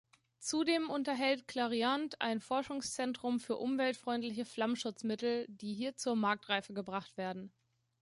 [0.39, 7.53] Zudem unterhält Clariant ein Forschungszentrum für umweltfreundliche Flammschutzmittel, die hier zur Marktreife gebracht werden.